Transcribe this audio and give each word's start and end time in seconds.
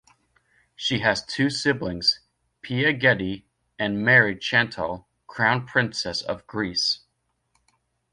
She 0.75 1.01
has 1.01 1.23
two 1.23 1.51
siblings, 1.51 2.21
Pia 2.63 2.91
Getty 2.91 3.45
and 3.77 4.03
Marie-Chantal, 4.03 5.07
Crown 5.27 5.67
Princess 5.67 6.23
of 6.23 6.47
Greece. 6.47 7.01